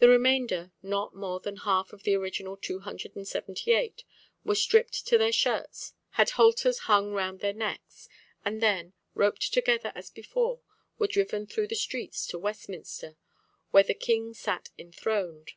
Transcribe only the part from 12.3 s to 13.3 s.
Westminster,